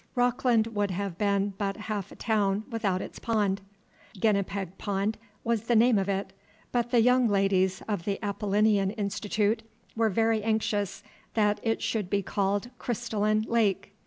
[0.15, 3.61] Rockland would have been but half a town without its pond;
[4.19, 6.33] Guinnepeg Pond was the name of it,
[6.71, 9.61] but the young ladies of the Apollinean Institute
[9.95, 11.03] were very anxious
[11.35, 13.93] that it should be called Crystalline Lake.